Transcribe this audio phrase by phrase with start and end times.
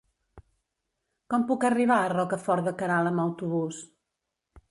[1.33, 3.83] Com puc arribar a Rocafort de Queralt amb autobús?